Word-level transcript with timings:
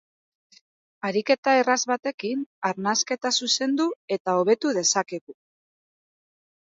Ariketa 1.09 1.53
erraz 1.59 1.75
batekin 1.91 2.41
arnasketa 2.71 3.33
zuzendu 3.43 3.87
eta 4.17 4.35
hobetu 4.41 4.73
dezakegu. 4.79 5.37